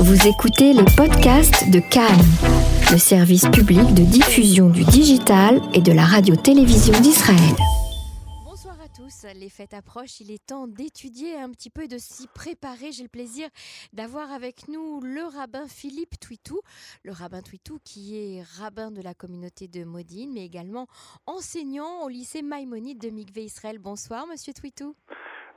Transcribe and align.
Vous 0.00 0.28
écoutez 0.28 0.74
les 0.74 0.84
podcasts 0.96 1.68
de 1.70 1.80
Cannes, 1.80 2.06
le 2.92 2.98
service 2.98 3.48
public 3.48 3.94
de 3.94 4.04
diffusion 4.04 4.70
du 4.70 4.84
digital 4.84 5.60
et 5.74 5.80
de 5.80 5.90
la 5.90 6.04
radio-télévision 6.04 7.00
d'Israël. 7.00 7.56
Bonsoir 8.44 8.76
à 8.80 8.88
tous, 8.88 9.26
les 9.34 9.48
fêtes 9.48 9.74
approchent, 9.74 10.20
il 10.20 10.30
est 10.30 10.46
temps 10.46 10.68
d'étudier 10.68 11.34
un 11.34 11.50
petit 11.50 11.68
peu 11.68 11.82
et 11.82 11.88
de 11.88 11.98
s'y 11.98 12.28
préparer. 12.28 12.92
J'ai 12.92 13.02
le 13.02 13.08
plaisir 13.08 13.48
d'avoir 13.92 14.30
avec 14.30 14.68
nous 14.68 15.00
le 15.00 15.24
rabbin 15.24 15.66
Philippe 15.66 16.20
Twitou, 16.20 16.60
le 17.02 17.10
rabbin 17.10 17.42
Twitou 17.42 17.80
qui 17.82 18.16
est 18.16 18.44
rabbin 18.60 18.92
de 18.92 19.02
la 19.02 19.14
communauté 19.14 19.66
de 19.66 19.82
Modine, 19.82 20.32
mais 20.32 20.44
également 20.44 20.86
enseignant 21.26 22.04
au 22.04 22.08
lycée 22.08 22.42
Maïmonide 22.42 23.00
de 23.00 23.10
Mikvé 23.10 23.42
Israël. 23.42 23.80
Bonsoir 23.80 24.28
monsieur 24.28 24.52
Twitou. 24.52 24.94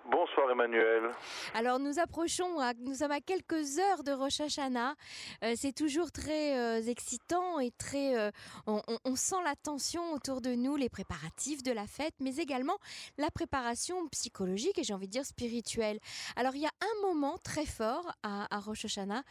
Bonsoir 0.09 0.49
Emmanuel. 0.51 1.11
Alors 1.53 1.79
nous 1.79 1.99
approchons, 1.99 2.59
à- 2.59 2.73
nous 2.73 2.95
sommes 2.95 3.11
à 3.11 3.21
quelques 3.21 3.77
heures 3.79 4.03
de 4.03 4.11
Rosh 4.11 4.41
Hashanah. 4.41 4.95
Euh, 5.43 5.53
c'est 5.55 5.73
toujours 5.73 6.11
très 6.11 6.57
euh, 6.57 6.81
excitant 6.81 7.59
et 7.59 7.71
très, 7.71 8.17
euh, 8.17 8.31
on, 8.65 9.15
sent 9.15 9.41
la 9.45 9.55
tension 9.55 10.13
autour 10.13 10.41
de 10.41 10.55
nous, 10.55 10.75
les 10.75 10.89
préparatifs 10.89 11.61
de 11.63 11.71
la 11.71 11.85
fête, 11.85 12.15
mais 12.19 12.37
également 12.37 12.77
la 13.17 13.29
préparation 13.29 14.07
psychologique 14.09 14.79
et 14.79 14.83
j'ai 14.83 14.93
envie 14.93 15.07
de 15.07 15.11
dire 15.11 15.25
spirituelle. 15.25 15.99
Alors 16.35 16.55
il 16.55 16.61
y 16.61 16.67
a 16.67 16.71
un 16.81 17.01
moment 17.07 17.37
très 17.37 17.65
fort 17.65 18.11
à, 18.23 18.53
à 18.53 18.59
Rosh 18.59 18.85
Hashanah, 18.85 19.23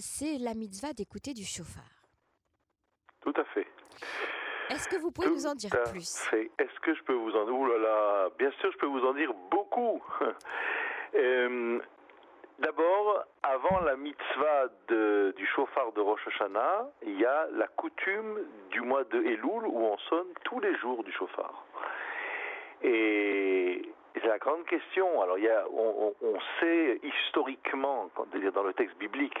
c'est 0.00 0.38
la 0.38 0.54
mitzvah 0.54 0.92
d'écouter 0.92 1.34
du 1.34 1.44
chauffard. 1.44 1.84
Tout 3.20 3.34
à 3.36 3.44
fait. 3.52 3.66
Est-ce 4.70 4.88
que 4.88 4.96
vous 4.96 5.10
pouvez 5.10 5.28
Tout 5.28 5.34
nous 5.34 5.46
en 5.46 5.54
dire 5.54 5.70
plus. 5.90 6.28
Est-ce 6.58 6.80
que 6.80 6.94
je 6.94 7.02
peux 7.04 7.14
vous 7.14 7.30
en... 7.36 7.48
Ouh 7.48 7.66
là 7.66 7.78
là, 7.78 8.28
bien 8.38 8.50
sûr, 8.60 8.70
je 8.72 8.78
peux 8.78 8.86
vous 8.86 9.04
en 9.04 9.12
dire 9.14 9.32
beaucoup. 9.50 10.02
Euh, 11.14 11.78
D'abord, 12.58 13.22
avant 13.42 13.80
la 13.80 13.96
mitzvah 13.96 14.66
de- 14.88 15.32
du 15.36 15.46
chauffard 15.46 15.92
de 15.92 16.00
Rosh 16.00 16.26
Hashanah, 16.26 16.88
il 17.02 17.18
y 17.20 17.24
a 17.24 17.46
la 17.52 17.68
coutume 17.68 18.40
du 18.70 18.80
mois 18.80 19.04
de 19.04 19.18
Elul 19.22 19.66
où 19.66 19.78
on 19.84 19.96
sonne 19.98 20.26
tous 20.44 20.58
les 20.60 20.74
jours 20.78 21.04
du 21.04 21.12
chauffard. 21.12 21.64
Et 22.82 23.82
c'est 24.14 24.26
la 24.26 24.38
grande 24.38 24.64
question. 24.64 25.20
Alors, 25.22 25.38
il 25.38 25.44
y 25.44 25.48
a, 25.50 25.64
on, 25.70 26.14
on- 26.22 26.26
on 26.26 26.38
sait 26.60 27.00
historiquement, 27.02 28.10
dans 28.54 28.62
le 28.62 28.72
texte 28.74 28.96
biblique, 28.98 29.38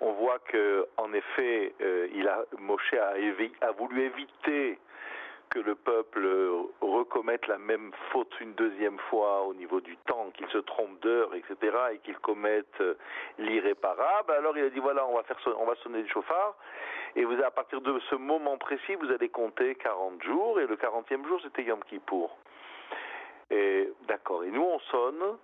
on 0.00 0.12
voit 0.12 0.38
que, 0.40 0.86
en 0.96 1.12
effet, 1.12 1.74
euh, 1.80 2.08
il 2.14 2.26
a, 2.28 2.44
Moshe 2.58 2.94
a, 2.94 3.72
voulu 3.72 4.02
éviter 4.02 4.78
que 5.50 5.58
le 5.58 5.74
peuple 5.74 6.24
euh, 6.24 6.62
recommette 6.80 7.46
la 7.48 7.58
même 7.58 7.90
faute 8.12 8.32
une 8.40 8.54
deuxième 8.54 8.98
fois 9.10 9.42
au 9.42 9.54
niveau 9.54 9.80
du 9.80 9.96
temps, 9.98 10.30
qu'il 10.30 10.46
se 10.48 10.58
trompe 10.58 11.00
d'heure, 11.00 11.34
etc., 11.34 11.76
et 11.92 11.98
qu'il 11.98 12.16
commette 12.18 12.80
euh, 12.80 12.94
l'irréparable. 13.38 14.32
Alors 14.32 14.56
il 14.56 14.64
a 14.64 14.70
dit 14.70 14.78
voilà, 14.78 15.04
on 15.06 15.16
va 15.16 15.22
faire, 15.24 15.38
son- 15.40 15.56
on 15.58 15.74
sonner 15.76 16.02
le 16.02 16.08
chauffard, 16.08 16.54
et 17.16 17.24
à 17.44 17.50
partir 17.50 17.80
de 17.80 17.98
ce 18.08 18.14
moment 18.14 18.56
précis, 18.58 18.94
vous 18.94 19.10
allez 19.10 19.28
compter 19.28 19.74
40 19.74 20.22
jours, 20.22 20.60
et 20.60 20.66
le 20.66 20.76
40e 20.76 21.26
jour 21.26 21.40
c'était 21.42 21.64
Yom 21.64 21.82
Kippour. 21.84 22.36
Et 23.50 23.92
d'accord. 24.06 24.44
Et 24.44 24.50
nous 24.50 24.62
on 24.62 24.78
sonne 24.78 25.36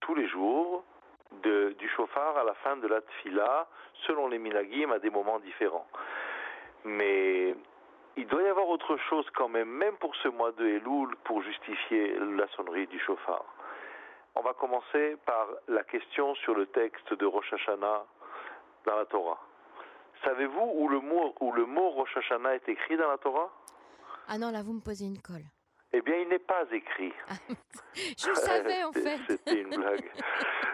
tous 0.00 0.14
les 0.16 0.26
jours 0.26 0.82
de- 1.42 1.74
du 1.78 1.88
chauffard 1.90 2.36
à 2.38 2.44
la 2.44 2.54
fin 2.54 2.76
de 2.76 2.86
la 2.88 3.00
tfila, 3.00 3.66
selon 4.06 4.28
les 4.28 4.38
minagim, 4.38 4.90
à 4.92 4.98
des 4.98 5.10
moments 5.10 5.38
différents. 5.40 5.86
Mais 6.84 7.54
il 8.16 8.26
doit 8.26 8.42
y 8.42 8.46
avoir 8.48 8.68
autre 8.68 8.96
chose 9.08 9.26
quand 9.34 9.48
même, 9.48 9.68
même 9.68 9.96
pour 9.98 10.14
ce 10.16 10.28
mois 10.28 10.52
de 10.52 10.66
Elul, 10.66 11.14
pour 11.24 11.42
justifier 11.42 12.18
la 12.36 12.46
sonnerie 12.48 12.86
du 12.86 12.98
chauffard. 13.00 13.44
On 14.34 14.42
va 14.42 14.54
commencer 14.54 15.16
par 15.26 15.46
la 15.68 15.82
question 15.84 16.34
sur 16.36 16.54
le 16.54 16.66
texte 16.66 17.12
de 17.14 17.26
Rosh 17.26 17.52
Hashanah 17.52 18.04
dans 18.86 18.96
la 18.96 19.04
Torah. 19.06 19.40
Savez-vous 20.24 20.72
où 20.74 20.88
le 20.88 21.00
mot, 21.00 21.34
où 21.40 21.52
le 21.52 21.66
mot 21.66 21.90
Rosh 21.90 22.16
Hashanah 22.16 22.54
est 22.56 22.68
écrit 22.68 22.96
dans 22.96 23.08
la 23.08 23.18
Torah? 23.18 23.50
Ah 24.28 24.38
non, 24.38 24.50
là 24.50 24.62
vous 24.62 24.72
me 24.74 24.80
posez 24.80 25.04
une 25.06 25.20
colle. 25.20 25.44
Eh 25.92 26.02
bien, 26.02 26.14
il 26.18 26.28
n'est 26.28 26.38
pas 26.38 26.62
écrit. 26.70 27.12
Je 27.94 28.28
le 28.28 28.34
savais 28.36 28.84
en 28.84 28.92
fait. 29.04 29.18
C'était 29.26 29.60
une 29.62 29.70
blague. 29.76 30.08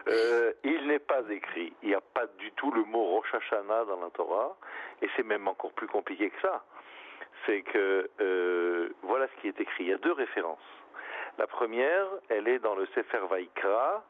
Euh, 0.08 0.52
il 0.62 0.86
n'est 0.86 1.00
pas 1.00 1.22
écrit. 1.30 1.72
Il 1.82 1.88
n'y 1.88 1.94
a 1.94 2.00
pas 2.00 2.26
du 2.38 2.52
tout 2.52 2.70
le 2.70 2.84
mot 2.84 3.04
Rosh 3.04 3.34
Hashanah 3.34 3.84
dans 3.86 4.00
la 4.00 4.10
Torah. 4.10 4.56
Et 5.02 5.08
c'est 5.16 5.24
même 5.24 5.48
encore 5.48 5.72
plus 5.72 5.88
compliqué 5.88 6.30
que 6.30 6.40
ça. 6.40 6.64
C'est 7.44 7.62
que, 7.62 8.10
euh, 8.20 8.90
voilà 9.02 9.26
ce 9.28 9.40
qui 9.40 9.48
est 9.48 9.60
écrit. 9.60 9.84
Il 9.84 9.90
y 9.90 9.92
a 9.92 9.98
deux 9.98 10.12
références. 10.12 10.58
La 11.38 11.46
première, 11.46 12.06
elle 12.28 12.48
est 12.48 12.58
dans 12.60 12.74
le 12.74 12.86
Sefer 12.86 13.20
Vaikra, 13.28 14.04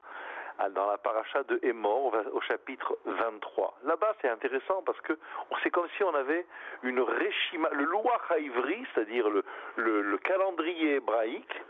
dans 0.70 0.86
la 0.86 0.96
paracha 0.96 1.42
de 1.44 1.58
Hémor, 1.62 2.14
au 2.32 2.40
chapitre 2.40 2.96
23. 3.04 3.78
Là-bas, 3.84 4.14
c'est 4.22 4.28
intéressant 4.28 4.82
parce 4.82 5.00
que 5.02 5.18
c'est 5.62 5.70
comme 5.70 5.88
si 5.96 6.04
on 6.04 6.14
avait 6.14 6.46
une 6.82 7.00
réchima, 7.00 7.68
le 7.72 7.84
Loach 7.84 8.30
Haïvri, 8.30 8.86
c'est-à-dire 8.94 9.28
le, 9.28 9.44
le, 9.76 10.02
le 10.02 10.18
calendrier 10.18 10.94
hébraïque, 10.94 11.62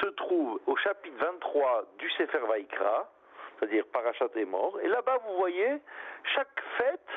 se 0.00 0.06
trouve 0.06 0.60
au 0.66 0.76
chapitre 0.76 1.16
23 1.18 1.84
du 1.98 2.10
Sefer 2.12 2.40
Vaikra, 2.48 3.08
c'est-à-dire 3.62 3.84
Parashat 3.92 4.28
Hémor, 4.34 4.80
et 4.82 4.88
là-bas, 4.88 5.18
vous 5.24 5.36
voyez 5.36 5.78
chaque 6.34 6.60
fête 6.76 7.08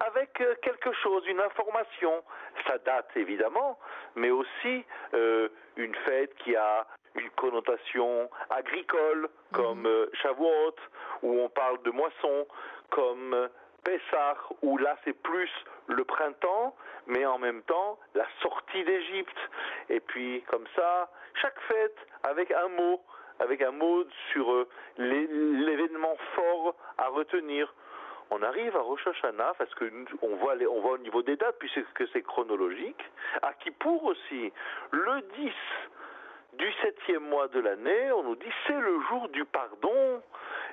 avec 0.00 0.40
euh, 0.40 0.54
quelque 0.62 0.90
chose, 0.92 1.26
une 1.26 1.40
information. 1.40 2.24
Ça 2.66 2.78
date 2.78 3.10
évidemment, 3.14 3.78
mais 4.14 4.30
aussi 4.30 4.86
euh, 5.12 5.48
une 5.76 5.94
fête 6.06 6.34
qui 6.36 6.56
a 6.56 6.86
une 7.14 7.28
connotation 7.30 8.30
agricole, 8.48 9.28
comme 9.52 9.86
euh, 9.86 10.06
Shavuot, 10.14 10.76
où 11.22 11.40
on 11.40 11.50
parle 11.50 11.82
de 11.82 11.90
moisson, 11.90 12.46
comme 12.88 13.34
euh, 13.34 13.48
Pessah, 13.84 14.38
où 14.62 14.78
là 14.78 14.96
c'est 15.04 15.20
plus 15.22 15.50
le 15.88 16.04
printemps, 16.04 16.74
mais 17.06 17.26
en 17.26 17.38
même 17.38 17.62
temps 17.64 17.98
la 18.14 18.26
sortie 18.40 18.82
d'Égypte. 18.84 19.38
Et 19.90 20.00
puis 20.00 20.42
comme 20.48 20.64
ça, 20.74 21.10
chaque 21.34 21.60
fête 21.68 21.98
avec 22.22 22.50
un 22.50 22.68
mot, 22.68 23.02
avec 23.40 23.62
un 23.62 23.70
mot 23.72 24.04
sur 24.32 24.50
euh, 24.52 24.68
l'é- 24.98 25.26
l'événement 25.28 26.16
fort 26.34 26.74
à 26.98 27.08
retenir. 27.08 27.72
On 28.30 28.42
arrive 28.42 28.74
à 28.76 28.80
Rosh 28.80 29.04
parce 29.58 29.74
que 29.74 29.84
on 30.22 30.36
voit, 30.36 30.54
au 30.54 30.98
niveau 30.98 31.22
des 31.22 31.36
dates 31.36 31.58
puisque 31.58 32.08
c'est 32.12 32.22
chronologique. 32.22 33.02
À 33.42 33.52
Kippour 33.54 34.04
aussi, 34.04 34.52
le 34.90 35.20
10 35.36 35.52
du 36.54 36.72
septième 36.82 37.24
mois 37.28 37.48
de 37.48 37.60
l'année, 37.60 38.10
on 38.12 38.22
nous 38.22 38.36
dit 38.36 38.50
c'est 38.66 38.78
le 38.78 39.00
jour 39.08 39.28
du 39.28 39.44
pardon. 39.44 40.22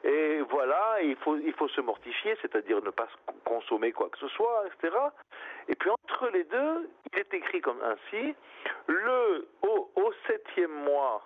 Et 0.06 0.40
voilà, 0.50 1.02
il 1.02 1.18
faut, 1.18 1.68
se 1.68 1.81
mortifier, 1.81 2.38
c'est-à-dire 2.42 2.81
ne 2.81 2.90
pas 2.90 3.08
consommer 3.44 3.92
quoi 3.92 4.08
que 4.09 4.18
ce 4.19 4.30
soit, 4.30 4.64
etc. 4.68 4.96
Et 5.68 5.75
puis 5.75 5.90
entre 5.90 6.30
les 6.30 6.46
deux, 6.46 6.90
il 7.12 7.19
est 7.19 7.34
écrit 7.34 7.59
comme 7.59 7.81
ainsi, 7.84 8.34
le, 8.88 9.48
au, 9.64 9.92
au 9.98 10.14
septième 10.28 10.72
mois, 10.72 11.22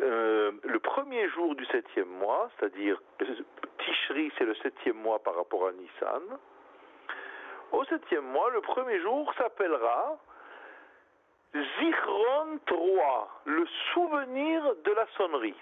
euh, 0.00 0.52
le 0.62 0.78
premier 0.78 1.28
jour 1.30 1.54
du 1.54 1.64
septième 1.66 2.08
mois, 2.08 2.50
c'est-à-dire 2.58 3.00
euh, 3.22 3.26
Tishri, 3.78 4.32
c'est 4.38 4.44
le 4.44 4.54
septième 4.56 4.96
mois 4.96 5.18
par 5.18 5.36
rapport 5.36 5.68
à 5.68 5.72
Nissan. 5.72 6.38
Au 7.72 7.84
septième 7.84 8.24
mois, 8.24 8.50
le 8.50 8.60
premier 8.60 8.98
jour 9.00 9.32
s'appellera 9.38 10.18
Zichron 11.54 12.58
3, 12.66 13.42
le 13.46 13.66
souvenir 13.92 14.74
de 14.84 14.92
la 14.92 15.06
sonnerie. 15.16 15.56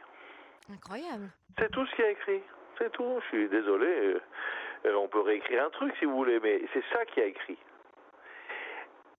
Incroyable. 0.72 1.30
C'est 1.58 1.70
tout 1.70 1.84
ce 1.86 1.94
qu'il 1.96 2.04
y 2.04 2.08
a 2.08 2.10
écrit. 2.10 2.42
C'est 2.78 2.92
tout. 2.92 3.18
Je 3.22 3.26
suis 3.28 3.48
désolé. 3.48 3.86
euh, 4.86 4.94
on 4.94 5.08
peut 5.08 5.20
réécrire 5.20 5.64
un 5.64 5.70
truc 5.70 5.94
si 5.98 6.04
vous 6.04 6.16
voulez, 6.16 6.38
mais 6.40 6.62
c'est 6.72 6.84
ça 6.92 7.04
qui 7.06 7.20
a 7.20 7.24
écrit. 7.24 7.58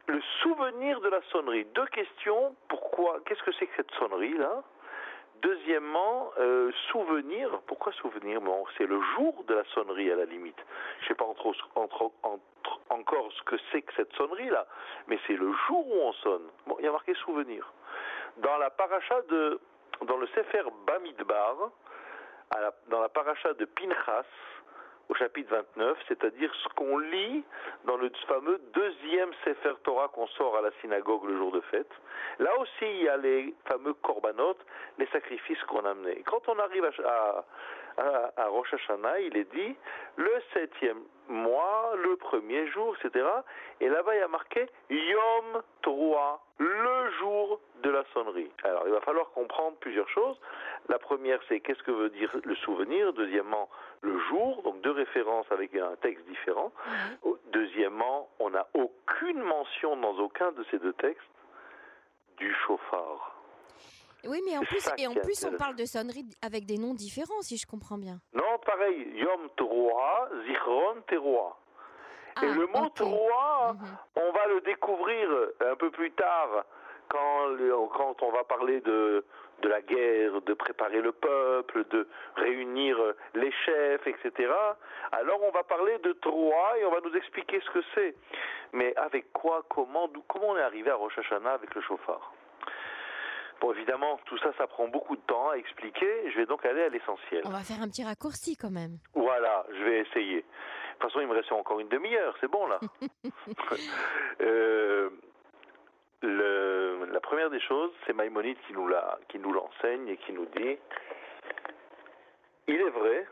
Le 0.07 0.21
souvenir 0.41 1.01
de 1.01 1.09
la 1.09 1.21
sonnerie. 1.31 1.65
Deux 1.75 1.85
questions. 1.87 2.55
Pourquoi? 2.67 3.19
Qu'est-ce 3.25 3.43
que 3.43 3.51
c'est 3.59 3.67
que 3.67 3.75
cette 3.75 3.91
sonnerie 3.91 4.37
là? 4.37 4.63
Deuxièmement, 5.41 6.31
euh, 6.39 6.71
souvenir. 6.91 7.49
Pourquoi 7.67 7.91
souvenir? 7.93 8.41
Bon, 8.41 8.65
c'est 8.77 8.85
le 8.85 8.99
jour 9.15 9.43
de 9.47 9.53
la 9.53 9.63
sonnerie 9.73 10.11
à 10.11 10.15
la 10.15 10.25
limite. 10.25 10.57
Je 11.01 11.07
sais 11.07 11.15
pas 11.15 11.25
encore 11.25 11.55
ce 11.55 13.43
que 13.43 13.55
c'est 13.71 13.81
que 13.81 13.93
cette 13.95 14.13
sonnerie 14.13 14.49
là, 14.49 14.65
mais 15.07 15.19
c'est 15.27 15.35
le 15.35 15.51
jour 15.67 15.87
où 15.87 16.01
on 16.01 16.13
sonne. 16.13 16.47
Bon, 16.67 16.75
il 16.79 16.85
y 16.85 16.87
a 16.87 16.91
marqué 16.91 17.13
souvenir. 17.15 17.71
Dans 18.37 18.57
la 18.57 18.69
paracha 18.69 19.21
de, 19.29 19.59
dans 20.05 20.17
le 20.17 20.27
Sefer 20.27 20.63
Bamidbar, 20.85 21.71
dans 22.87 23.01
la 23.01 23.09
paracha 23.09 23.53
de 23.53 23.65
Pinchas, 23.65 24.25
au 25.09 25.15
chapitre 25.15 25.49
29, 25.75 25.97
c'est-à-dire 26.07 26.53
ce 26.63 26.69
qu'on 26.75 26.97
lit 26.99 27.43
dans 27.85 27.97
le 27.97 28.11
fameux 28.27 28.59
deuxième 28.73 29.31
Sefer 29.43 29.73
Torah 29.83 30.07
qu'on 30.09 30.27
sort 30.27 30.55
à 30.57 30.61
la 30.61 30.71
synagogue 30.81 31.25
le 31.25 31.35
jour 31.37 31.51
de 31.51 31.61
fête. 31.61 31.89
Là 32.37 32.51
aussi, 32.59 32.69
il 32.85 33.03
y 33.03 33.09
a 33.09 33.17
les 33.17 33.53
fameux 33.65 33.93
korbanot, 33.95 34.55
les 34.99 35.07
sacrifices 35.07 35.61
qu'on 35.63 35.83
amenait. 35.85 36.21
Quand 36.25 36.47
on 36.47 36.59
arrive 36.59 36.85
à, 36.85 36.91
à, 37.07 37.45
à- 37.97 38.31
à 38.37 38.47
Rosh 38.47 38.73
Hashanah, 38.73 39.19
il 39.21 39.35
est 39.35 39.51
dit 39.53 39.75
le 40.17 40.31
septième 40.53 40.99
mois, 41.29 41.93
le 41.95 42.15
premier 42.17 42.67
jour, 42.67 42.95
etc. 42.97 43.25
Et 43.79 43.87
là-bas, 43.87 44.15
il 44.15 44.19
y 44.19 44.23
a 44.23 44.27
marqué 44.27 44.67
Yom 44.89 45.61
Torah, 45.81 46.41
le 46.57 47.11
jour 47.19 47.59
de 47.83 47.89
la 47.89 48.03
sonnerie. 48.13 48.51
Alors, 48.63 48.83
il 48.85 48.91
va 48.91 49.01
falloir 49.01 49.29
comprendre 49.31 49.77
plusieurs 49.77 50.09
choses. 50.09 50.39
La 50.89 50.99
première, 50.99 51.39
c'est 51.47 51.59
qu'est-ce 51.59 51.83
que 51.83 51.91
veut 51.91 52.09
dire 52.09 52.29
le 52.43 52.55
souvenir. 52.55 53.13
Deuxièmement, 53.13 53.69
le 54.01 54.19
jour. 54.29 54.61
Donc, 54.63 54.81
deux 54.81 54.91
référence 54.91 55.45
avec 55.51 55.75
un 55.75 55.95
texte 56.01 56.25
différent. 56.25 56.71
Deuxièmement, 57.51 58.29
on 58.39 58.49
n'a 58.49 58.67
aucune 58.73 59.41
mention 59.41 59.95
dans 59.97 60.17
aucun 60.17 60.51
de 60.51 60.63
ces 60.71 60.79
deux 60.79 60.93
textes 60.93 61.23
du 62.37 62.53
chauffard. 62.65 63.38
Oui, 64.25 64.41
mais 64.45 64.57
en 64.57 64.61
plus, 64.61 64.87
et 64.97 65.07
en 65.07 65.13
plus, 65.13 65.45
on 65.45 65.55
parle 65.57 65.75
de 65.75 65.85
sonnerie 65.85 66.25
avec 66.41 66.65
des 66.65 66.77
noms 66.77 66.93
différents, 66.93 67.41
si 67.41 67.57
je 67.57 67.65
comprends 67.65 67.97
bien. 67.97 68.19
Non, 68.33 68.57
pareil, 68.65 69.07
Yom 69.15 69.49
Teroa, 69.55 70.29
Zichron 70.45 71.01
Teroa. 71.07 71.57
et 72.41 72.45
ah, 72.45 72.45
le 72.45 72.67
mot 72.67 72.85
okay. 72.85 73.03
Mhm. 73.03 73.97
on 74.15 74.31
va 74.31 74.47
le 74.47 74.61
découvrir 74.61 75.29
un 75.61 75.75
peu 75.75 75.89
plus 75.91 76.11
tard 76.11 76.65
quand, 77.09 77.57
quand 77.95 78.23
on 78.23 78.31
va 78.31 78.43
parler 78.43 78.81
de, 78.81 79.25
de 79.61 79.69
la 79.69 79.81
guerre, 79.81 80.41
de 80.41 80.53
préparer 80.53 81.01
le 81.01 81.11
peuple, 81.11 81.85
de 81.89 82.07
réunir 82.35 82.97
les 83.33 83.51
chefs, 83.65 84.05
etc. 84.07 84.51
Alors 85.11 85.41
on 85.43 85.51
va 85.51 85.63
parler 85.63 85.97
de 85.99 86.13
Troie 86.13 86.77
et 86.79 86.85
on 86.85 86.91
va 86.91 87.01
nous 87.01 87.15
expliquer 87.15 87.59
ce 87.61 87.71
que 87.71 87.83
c'est. 87.95 88.15
Mais 88.73 88.95
avec 88.95 89.31
quoi, 89.33 89.63
comment, 89.69 90.09
comment 90.27 90.49
on 90.49 90.57
est 90.57 90.61
arrivé 90.61 90.89
à 90.91 90.95
Rosh 90.95 91.17
Hashanah 91.17 91.53
avec 91.53 91.73
le 91.73 91.81
chauffard? 91.81 92.33
Bon, 93.61 93.73
évidemment, 93.73 94.19
tout 94.25 94.37
ça, 94.37 94.51
ça 94.57 94.67
prend 94.67 94.87
beaucoup 94.87 95.15
de 95.15 95.21
temps 95.21 95.49
à 95.49 95.55
expliquer. 95.55 96.31
Je 96.31 96.37
vais 96.37 96.45
donc 96.45 96.65
aller 96.65 96.83
à 96.83 96.89
l'essentiel. 96.89 97.41
On 97.45 97.49
va 97.49 97.59
faire 97.59 97.81
un 97.81 97.89
petit 97.89 98.03
raccourci 98.03 98.55
quand 98.55 98.71
même. 98.71 98.97
Voilà, 99.13 99.65
je 99.69 99.83
vais 99.83 99.99
essayer. 99.99 100.37
De 100.37 100.43
toute 100.99 101.11
façon, 101.11 101.21
il 101.21 101.27
me 101.27 101.33
reste 101.33 101.51
encore 101.51 101.79
une 101.79 101.89
demi-heure, 101.89 102.35
c'est 102.39 102.49
bon 102.49 102.67
là. 102.67 102.79
euh, 104.41 105.09
le, 106.21 107.05
la 107.11 107.19
première 107.19 107.49
des 107.49 107.61
choses, 107.61 107.91
c'est 108.05 108.13
Maïmonide 108.13 108.57
qui 108.67 108.73
nous, 108.73 108.89
qui 109.29 109.39
nous 109.39 109.53
l'enseigne 109.53 110.07
et 110.07 110.17
qui 110.17 110.33
nous 110.33 110.45
dit 110.45 110.77
il 112.69 112.79
est 112.81 112.89
vrai 112.89 113.25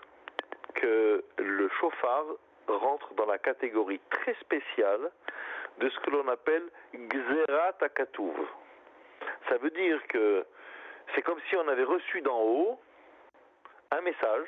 que 0.74 1.24
le 1.38 1.70
chauffard 1.80 2.26
rentre 2.68 3.14
dans 3.14 3.28
la 3.28 3.38
catégorie 3.38 4.02
très 4.10 4.34
spéciale 4.42 5.12
de 5.80 5.90
ce 5.90 6.00
que 6.00 6.10
l'on 6.10 6.28
appelle 6.28 6.64
Gzerat 6.94 7.76
Akatuv. 7.82 8.34
Ça 9.50 9.58
veut 9.58 9.70
dire 9.72 10.00
que 10.08 10.46
c'est 11.16 11.22
comme 11.22 11.40
si 11.50 11.56
on 11.56 11.68
avait 11.68 11.84
reçu 11.84 12.22
d'en 12.22 12.40
haut 12.40 12.80
un 13.92 14.02
message 14.02 14.48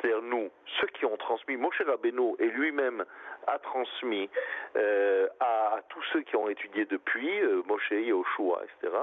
c'est-à-dire 0.00 0.22
nous, 0.22 0.50
ceux 0.80 0.86
qui 0.88 1.04
ont 1.06 1.16
transmis, 1.16 1.56
Moshe 1.56 1.80
Rabbeinu 1.80 2.34
et 2.38 2.48
lui-même 2.48 3.04
a 3.46 3.58
transmis 3.58 4.28
euh, 4.76 5.28
à, 5.40 5.80
tous 5.88 6.02
ceux 6.12 6.22
qui 6.22 6.36
ont 6.36 6.48
étudié 6.48 6.84
depuis, 6.84 7.40
euh, 7.40 7.62
Moshe, 7.66 7.90
Yoshua, 7.90 8.62
etc., 8.64 8.94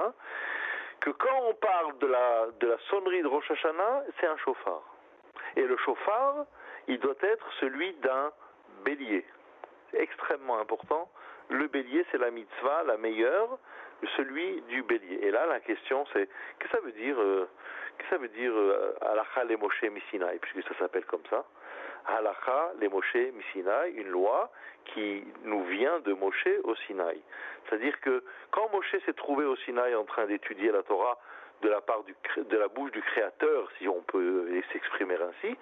que 1.00 1.10
quand 1.10 1.40
on 1.48 1.54
parle 1.54 1.98
de 1.98 2.06
la, 2.06 2.46
de 2.60 2.68
la 2.68 2.78
sonnerie 2.88 3.22
de 3.22 3.26
Rosh 3.26 3.50
Hashanah, 3.50 4.04
c'est 4.18 4.26
un 4.26 4.36
chauffard. 4.38 4.82
Et 5.56 5.62
le 5.62 5.76
chauffard, 5.78 6.46
il 6.86 6.98
doit 6.98 7.16
être 7.20 7.46
celui 7.60 7.92
d'un 7.94 8.32
bélier. 8.84 9.26
C'est 9.90 10.00
extrêmement 10.00 10.58
important. 10.58 11.10
Le 11.50 11.66
bélier, 11.66 12.06
c'est 12.10 12.18
la 12.18 12.30
mitzvah, 12.30 12.84
la 12.84 12.96
meilleure, 12.96 13.58
celui 14.16 14.60
du 14.62 14.82
bélier. 14.82 15.18
Et 15.22 15.30
là, 15.30 15.46
la 15.46 15.60
question, 15.60 16.04
c'est, 16.12 16.28
que 16.58 16.68
ça 16.70 16.78
veut 16.80 16.92
dire 16.92 17.20
euh, 17.20 17.48
que 17.98 18.04
ça 18.10 18.16
veut 18.16 18.28
dire 18.28 18.52
euh, 18.52 18.94
Halacha 19.02 19.44
le 19.44 19.56
Moshe 19.56 19.82
Misinaï, 19.82 20.38
puisque 20.38 20.66
ça 20.68 20.78
s'appelle 20.78 21.04
comme 21.06 21.22
ça 21.30 21.44
Halacha 22.06 22.72
le 22.80 22.88
Moshe 22.88 23.14
Misinaï, 23.14 23.92
une 23.92 24.08
loi 24.08 24.50
qui 24.86 25.24
nous 25.44 25.64
vient 25.64 26.00
de 26.00 26.12
Moshe 26.12 26.48
au 26.64 26.74
Sinaï. 26.86 27.20
C'est-à-dire 27.64 27.98
que 28.00 28.22
quand 28.50 28.68
Moshe 28.72 28.96
s'est 29.04 29.14
trouvé 29.14 29.44
au 29.44 29.56
Sinaï 29.56 29.94
en 29.94 30.04
train 30.04 30.26
d'étudier 30.26 30.70
la 30.70 30.82
Torah 30.82 31.18
de 31.62 31.68
la 31.68 31.80
part 31.80 32.02
de 32.36 32.56
la 32.56 32.68
bouche 32.68 32.90
du 32.90 33.00
Créateur, 33.00 33.70
si 33.78 33.88
on 33.88 34.02
peut 34.02 34.60
s'exprimer 34.72 35.14
ainsi, 35.14 35.56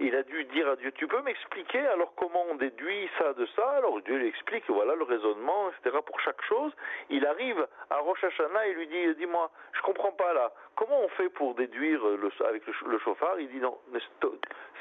il 0.00 0.14
a 0.14 0.22
dû 0.22 0.44
dire 0.46 0.68
à 0.68 0.76
Dieu, 0.76 0.92
tu 0.92 1.06
peux 1.06 1.22
m'expliquer 1.22 1.78
alors 1.86 2.12
comment 2.16 2.44
on 2.50 2.56
déduit 2.56 3.08
ça 3.18 3.32
de 3.34 3.46
ça 3.54 3.68
Alors 3.76 4.00
Dieu 4.02 4.16
lui 4.16 4.28
explique, 4.28 4.64
voilà 4.68 4.94
le 4.94 5.04
raisonnement, 5.04 5.70
etc. 5.70 5.96
pour 6.04 6.18
chaque 6.20 6.42
chose. 6.42 6.72
Il 7.10 7.26
arrive 7.26 7.66
à 7.90 7.98
Rosh 7.98 8.24
Hashanah 8.24 8.66
et 8.66 8.74
lui 8.74 8.86
dit, 8.88 9.14
dis-moi, 9.16 9.50
je 9.72 9.82
comprends 9.82 10.12
pas 10.12 10.32
là, 10.32 10.52
comment 10.74 11.00
on 11.00 11.08
fait 11.08 11.28
pour 11.28 11.54
déduire 11.54 12.04
le, 12.04 12.30
avec 12.46 12.66
le, 12.66 12.98
chauffard 12.98 13.38
Il 13.38 13.48
dit, 13.48 13.58
non, 13.58 13.78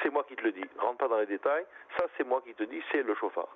c'est 0.01 0.09
moi 0.09 0.23
qui 0.27 0.35
te 0.35 0.43
le 0.43 0.51
dis, 0.51 0.63
rentre 0.77 0.97
pas 0.97 1.07
dans 1.07 1.19
les 1.19 1.25
détails, 1.25 1.65
ça 1.97 2.05
c'est 2.17 2.25
moi 2.25 2.41
qui 2.45 2.53
te 2.53 2.63
dis, 2.63 2.81
c'est 2.91 3.03
le 3.03 3.15
chauffard. 3.15 3.49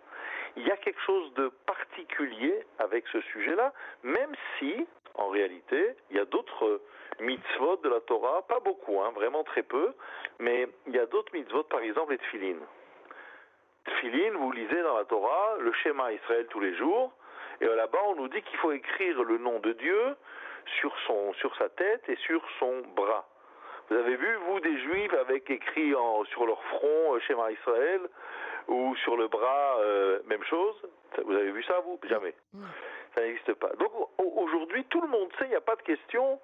Il 0.56 0.66
y 0.66 0.72
a 0.72 0.78
quelque 0.78 1.02
chose 1.02 1.34
de 1.36 1.50
particulier 1.66 2.66
avec 2.80 3.06
ce 3.12 3.22
sujet-là, 3.22 3.74
même 4.04 4.34
si, 4.58 4.88
en 5.18 5.30
réalité, 5.30 5.96
il 6.10 6.18
y 6.18 6.20
a 6.20 6.26
d'autres 6.26 6.82
mitzvot 7.20 7.78
de 7.78 7.90
la 7.90 8.00
Torah, 8.02 8.44
pas 8.44 8.60
beaucoup, 8.60 9.02
hein, 9.02 9.12
vraiment 9.16 9.44
très 9.44 9.64
peu, 9.64 9.94
mais 10.40 10.68
il 10.86 10.96
y 10.96 11.00
a 11.00 11.06
d'autres 11.08 11.34
mitzvot, 11.34 11.64
par 11.64 11.82
exemple 11.82 12.12
les 12.12 12.20
tfilin. 12.20 12.58
Tfilin, 13.86 14.38
vous 14.38 14.52
lisez 14.52 14.82
dans 14.84 14.98
la 14.98 15.06
Torah 15.06 15.56
le 15.60 15.72
schéma 15.74 16.12
Israël 16.14 16.46
tous 16.50 16.60
les 16.60 16.76
jours, 16.76 17.12
et 17.62 17.66
là-bas 17.66 18.04
on 18.08 18.16
nous 18.16 18.28
dit 18.28 18.42
qu'il 18.44 18.58
faut 18.60 18.72
écrire 18.72 19.24
le 19.24 19.38
nom 19.40 19.60
de 19.60 19.74
Dieu 19.74 20.16
sur, 20.80 20.94
son, 21.08 21.34
sur 21.34 21.56
sa 21.58 21.70
tête 21.70 22.08
et 22.08 22.16
sur 22.18 22.42
son 22.60 22.82
bras. 22.96 23.28
Vous 23.90 23.96
avez 23.96 24.16
vu, 24.18 24.36
vous, 24.48 24.60
des 24.60 24.78
juifs 24.82 25.14
avec 25.14 25.50
écrit 25.50 25.96
en, 25.96 26.26
sur 26.26 26.46
leur 26.46 26.62
front 26.66 27.16
euh, 27.16 27.20
schéma 27.22 27.52
Israël, 27.52 28.02
ou 28.68 28.96
sur 28.98 29.16
le 29.16 29.30
bras, 29.30 29.78
euh, 29.80 30.20
même 30.26 30.44
chose? 30.44 30.76
Vous 31.24 31.34
avez 31.34 31.52
vu 31.52 31.64
ça, 31.64 31.80
vous? 31.80 31.98
Jamais. 32.04 32.36
Ça 33.18 33.24
n'existe 33.24 33.56
pas. 33.56 33.70
Donc 33.80 33.92
aujourd'hui, 34.20 34.86
tout 34.86 35.02
le 35.02 35.08
monde 35.08 35.28
sait, 35.40 35.46
il 35.46 35.50
n'y 35.50 35.56
a 35.56 35.62
pas 35.62 35.76
de 35.76 35.82
question 35.82 36.40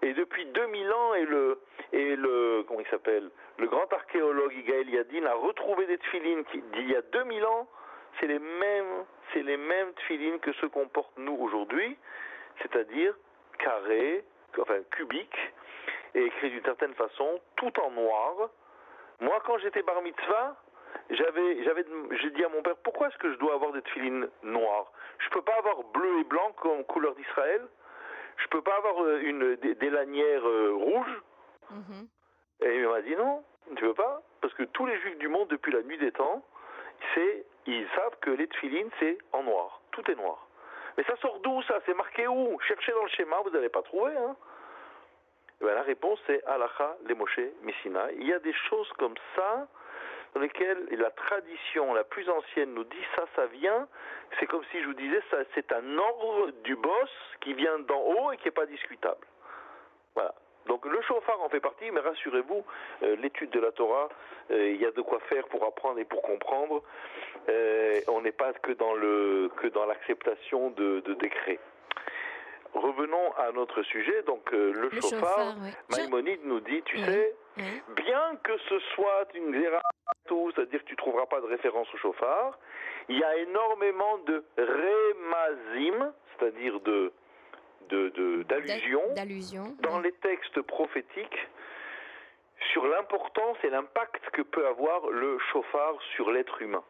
et 0.00 0.14
depuis 0.14 0.46
2000 0.46 0.92
ans, 0.92 1.14
et 1.14 1.26
le, 1.26 1.60
et 1.92 2.16
le 2.16 2.64
comment 2.66 2.80
il 2.80 2.86
s'appelle, 2.86 3.30
le 3.58 3.66
grand 3.66 3.92
archéologue 3.92 4.54
Igaël 4.54 4.88
Yadin 4.88 5.26
a 5.26 5.34
retrouvé 5.34 5.86
des 5.86 5.98
tfilines 5.98 6.42
d'il 6.72 6.90
y 6.90 6.96
a 6.96 7.02
2000 7.02 7.44
ans. 7.44 7.66
C'est 8.18 8.28
les 8.28 8.38
mêmes, 8.38 9.04
c'est 9.34 9.42
les 9.42 9.58
mêmes 9.58 9.92
tfilines 9.94 10.38
que 10.38 10.52
ceux 10.54 10.70
qu'on 10.70 10.88
porte 10.88 11.12
nous 11.18 11.34
aujourd'hui, 11.34 11.98
c'est-à-dire 12.62 13.14
carrés, 13.58 14.24
enfin 14.58 14.78
cubiques, 14.92 15.52
et 16.14 16.24
écrits 16.24 16.50
d'une 16.50 16.64
certaine 16.64 16.94
façon, 16.94 17.40
tout 17.56 17.78
en 17.78 17.90
noir. 17.90 18.48
Moi, 19.20 19.38
quand 19.44 19.58
j'étais 19.58 19.82
bar 19.82 20.00
mitzvah, 20.00 20.56
j'avais, 21.10 21.64
j'avais, 21.64 21.84
j'ai 22.20 22.30
dit 22.30 22.44
à 22.44 22.48
mon 22.48 22.62
père, 22.62 22.76
pourquoi 22.82 23.08
est-ce 23.08 23.18
que 23.18 23.32
je 23.32 23.38
dois 23.38 23.54
avoir 23.54 23.72
des 23.72 23.82
tfilines 23.82 24.28
noires? 24.42 24.92
Je 25.18 25.28
peux 25.30 25.42
pas 25.42 25.54
avoir 25.58 25.82
bleu 25.94 26.20
et 26.20 26.24
blanc 26.24 26.52
comme 26.60 26.84
couleur 26.84 27.14
d'Israël 27.14 27.66
je 28.36 28.46
peux 28.48 28.62
pas 28.62 28.76
avoir 28.76 29.02
euh, 29.02 29.20
une, 29.22 29.56
des, 29.56 29.90
lanières 29.90 30.46
euh, 30.46 30.74
rouges 30.74 31.22
mhm. 31.70 32.08
Et 32.62 32.76
il 32.76 32.88
m'a 32.88 33.02
dit 33.02 33.14
non, 33.16 33.44
tu 33.76 33.84
veux 33.84 33.94
pas? 33.94 34.22
Parce 34.40 34.54
que 34.54 34.62
tous 34.62 34.86
les 34.86 34.98
juifs 35.00 35.18
du 35.18 35.28
monde, 35.28 35.48
depuis 35.48 35.72
la 35.72 35.82
nuit 35.82 35.98
des 35.98 36.12
temps, 36.12 36.42
c'est, 37.14 37.44
ils 37.66 37.86
savent 37.94 38.16
que 38.20 38.30
les 38.30 38.48
tfilines, 38.48 38.88
c'est 38.98 39.18
en 39.32 39.42
noir. 39.42 39.82
Tout 39.90 40.10
est 40.10 40.14
noir. 40.14 40.46
Mais 40.96 41.04
ça 41.04 41.16
sort 41.16 41.40
d'où 41.40 41.62
ça? 41.64 41.78
C'est 41.84 41.94
marqué 41.94 42.26
où? 42.26 42.58
Cherchez 42.60 42.92
dans 42.92 43.02
le 43.02 43.10
schéma, 43.10 43.36
vous 43.44 43.50
n'allez 43.50 43.68
pas 43.68 43.82
trouver. 43.82 44.16
Hein 44.16 44.36
eh 45.60 45.64
ben, 45.64 45.74
la 45.74 45.82
réponse 45.82 46.18
c'est 46.26 46.42
Alacha, 46.44 46.96
les 47.06 47.14
Moshe, 47.14 47.40
Messina. 47.62 48.10
Il 48.12 48.26
y 48.26 48.32
a 48.32 48.38
des 48.38 48.54
choses 48.68 48.90
comme 48.94 49.14
ça 49.34 49.68
dans 50.36 50.42
lesquelles 50.42 50.86
la 50.90 51.10
tradition 51.12 51.94
la 51.94 52.04
plus 52.04 52.28
ancienne 52.28 52.74
nous 52.74 52.84
dit 52.84 53.04
ça, 53.16 53.24
ça 53.34 53.46
vient. 53.46 53.88
C'est 54.38 54.44
comme 54.44 54.62
si 54.70 54.82
je 54.82 54.86
vous 54.86 54.94
disais, 54.94 55.22
ça, 55.30 55.38
c'est 55.54 55.72
un 55.72 55.96
ordre 55.96 56.50
du 56.62 56.76
boss 56.76 57.10
qui 57.40 57.54
vient 57.54 57.78
d'en 57.78 58.02
haut 58.02 58.32
et 58.32 58.36
qui 58.36 58.44
n'est 58.44 58.50
pas 58.50 58.66
discutable. 58.66 59.26
Voilà. 60.14 60.34
Donc 60.66 60.84
le 60.84 61.00
chauffard 61.02 61.40
en 61.40 61.48
fait 61.48 61.60
partie, 61.60 61.90
mais 61.90 62.00
rassurez-vous, 62.00 62.64
euh, 63.02 63.16
l'étude 63.16 63.48
de 63.50 63.60
la 63.60 63.72
Torah, 63.72 64.10
euh, 64.50 64.72
il 64.72 64.76
y 64.76 64.84
a 64.84 64.90
de 64.90 65.00
quoi 65.00 65.20
faire 65.20 65.46
pour 65.48 65.64
apprendre 65.64 66.00
et 66.00 66.04
pour 66.04 66.20
comprendre. 66.20 66.82
Euh, 67.48 68.00
on 68.08 68.20
n'est 68.20 68.32
pas 68.32 68.52
que 68.52 68.72
dans 68.72 68.92
le 68.92 69.50
que 69.56 69.68
dans 69.68 69.86
l'acceptation 69.86 70.68
de, 70.70 71.00
de 71.00 71.14
décrets. 71.14 71.60
Revenons 72.74 73.32
à 73.38 73.52
notre 73.52 73.82
sujet, 73.84 74.22
donc 74.24 74.50
le, 74.52 74.90
chauffard. 75.00 75.54
Maïmonide 75.88 76.40
nous 76.44 76.60
dit, 76.60 76.82
tu 76.82 76.98
sais, 76.98 77.34
bien 77.56 78.36
que 78.42 78.56
ce 78.68 78.78
soit 78.94 79.26
une 79.34 79.52
c'est-à-dire 80.54 80.80
que 80.80 80.86
tu 80.86 80.92
ne 80.92 80.96
trouveras 80.96 81.26
pas 81.26 81.40
de 81.40 81.46
référence 81.46 81.88
au 81.94 81.96
chauffard, 81.98 82.58
il 83.08 83.18
y 83.18 83.24
a 83.24 83.36
énormément 83.36 84.18
de 84.26 84.44
remazim, 84.58 86.12
c'est-à-dire 86.38 86.80
de 86.80 87.12
d'allusions 88.48 89.02
dans 89.80 90.00
les 90.00 90.10
textes 90.12 90.60
prophétiques 90.62 91.38
sur 92.72 92.84
l'importance 92.86 93.56
et 93.62 93.70
l'impact 93.70 94.28
que 94.30 94.42
peut 94.42 94.66
avoir 94.66 95.08
le 95.10 95.38
chauffard 95.52 95.94
sur 96.16 96.32
l'être 96.32 96.60
humain. 96.62 96.82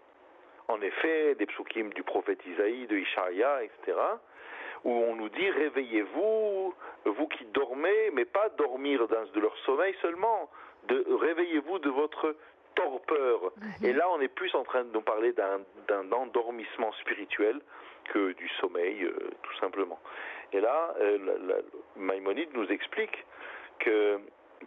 En 0.69 0.81
effet, 0.81 1.35
des 1.37 1.47
psukim 1.47 1.91
du 1.91 2.03
prophète 2.03 2.41
Isaïe, 2.47 2.87
de 2.87 2.97
Ishaïa, 2.97 3.63
etc., 3.63 3.97
où 4.85 4.91
on 4.91 5.17
nous 5.17 5.29
dit 5.29 5.51
réveillez-vous, 5.51 6.75
vous 7.05 7.29
qui 7.29 7.45
dormez, 7.47 8.11
mais 8.13 8.25
pas 8.25 8.49
dormir 8.51 9.07
de 9.09 9.41
leur 9.41 9.57
sommeil 9.59 9.95
seulement, 10.03 10.51
de 10.89 11.05
réveillez-vous 11.09 11.79
de 11.79 11.91
votre 11.91 12.37
torpeur. 12.75 13.53
Mhm. 13.57 13.87
Et 13.87 13.93
là, 13.93 14.09
on 14.11 14.21
est 14.21 14.29
plus 14.29 14.55
en 14.55 14.65
train 14.65 14.85
de 14.85 14.93
nous 14.93 15.01
parler 15.01 15.33
d'un 15.33 16.13
endormissement 16.13 16.93
spirituel 17.01 17.61
que 18.13 18.33
du 18.33 18.49
sommeil, 18.61 19.03
euh, 19.03 19.13
tout 19.43 19.57
simplement. 19.59 19.99
Et 20.53 20.61
là, 20.61 20.95
euh, 21.01 21.63
Maïmonide 21.97 22.51
nous 22.55 22.69
explique 22.71 23.25
que, 23.81 24.21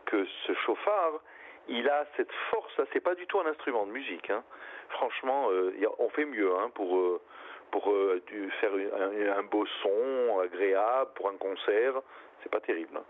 que 0.06 0.26
ce 0.46 0.54
chauffard, 0.66 1.22
il 1.70 1.88
a 1.88 2.06
cette 2.18 2.32
force. 2.50 2.74
C'est 2.92 3.00
pas 3.00 3.16
du 3.16 3.26
tout 3.28 3.40
un 3.40 3.46
instrument 3.46 3.86
de 3.86 3.92
musique. 3.92 4.30
Hein. 4.30 4.44
Franchement, 4.90 5.50
euh, 5.52 5.74
on 6.00 6.10
fait 6.10 6.26
mieux 6.26 6.54
hein, 6.58 6.70
pour 6.74 6.98
euh, 6.98 7.22
euh, 7.76 8.50
faire 8.60 8.72
un, 9.38 9.44
beau 9.44 9.66
son 9.84 10.40
agréable 10.40 11.12
pour 11.16 11.30
un 11.30 11.38
concert. 11.38 12.02
C'est 12.42 12.50
pas 12.50 12.60
terrible. 12.60 12.98
Hein. 12.98 13.04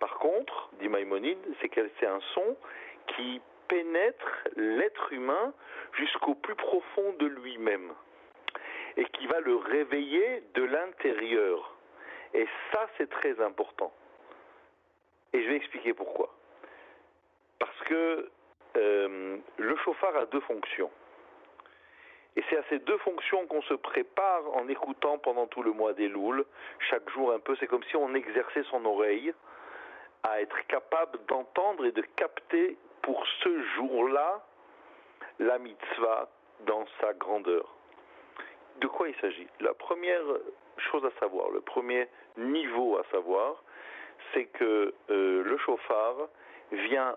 Par 0.00 0.18
contre, 0.18 0.70
dit 0.80 0.88
Maïmonide, 0.88 1.38
c'est 1.60 1.68
que 1.68 1.88
c'est 2.00 2.06
un 2.06 2.20
son 2.34 2.56
qui 3.08 3.40
pénètre 3.68 4.48
l'être 4.56 5.12
humain 5.12 5.52
jusqu'au 5.94 6.34
plus 6.34 6.56
profond 6.56 7.12
de 7.18 7.26
lui-même 7.26 7.92
et 8.96 9.04
qui 9.04 9.26
va 9.26 9.40
le 9.40 9.56
réveiller 9.56 10.42
de 10.54 10.64
l'intérieur. 10.64 11.76
Et 12.34 12.46
ça, 12.72 12.88
c'est 12.96 13.08
très 13.08 13.40
important. 13.40 13.92
Et 15.32 15.42
je 15.42 15.48
vais 15.48 15.56
expliquer 15.56 15.94
pourquoi. 15.94 16.34
Que 17.86 18.30
euh, 18.76 19.36
le 19.56 19.76
chauffard 19.76 20.16
a 20.16 20.26
deux 20.26 20.40
fonctions. 20.40 20.90
Et 22.36 22.42
c'est 22.48 22.56
à 22.56 22.62
ces 22.70 22.78
deux 22.78 22.96
fonctions 22.98 23.46
qu'on 23.46 23.62
se 23.62 23.74
prépare 23.74 24.42
en 24.54 24.66
écoutant 24.68 25.18
pendant 25.18 25.46
tout 25.46 25.62
le 25.62 25.72
mois 25.72 25.92
des 25.92 26.08
Louls, 26.08 26.44
chaque 26.90 27.08
jour 27.10 27.32
un 27.32 27.40
peu. 27.40 27.54
C'est 27.56 27.66
comme 27.66 27.84
si 27.84 27.96
on 27.96 28.14
exerçait 28.14 28.62
son 28.64 28.84
oreille 28.86 29.34
à 30.22 30.40
être 30.40 30.66
capable 30.68 31.18
d'entendre 31.26 31.84
et 31.84 31.92
de 31.92 32.02
capter 32.16 32.78
pour 33.02 33.26
ce 33.42 33.62
jour-là 33.76 34.42
la 35.40 35.58
mitzvah 35.58 36.28
dans 36.60 36.84
sa 37.00 37.12
grandeur. 37.14 37.74
De 38.76 38.86
quoi 38.86 39.08
il 39.08 39.14
s'agit? 39.16 39.48
La 39.60 39.74
première 39.74 40.22
chose 40.90 41.04
à 41.04 41.10
savoir, 41.20 41.50
le 41.50 41.60
premier 41.60 42.08
niveau 42.38 42.96
à 42.96 43.04
savoir, 43.10 43.62
c'est 44.32 44.46
que 44.46 44.94
euh, 45.10 45.42
le 45.42 45.58
chauffard 45.58 46.28
vient 46.70 47.16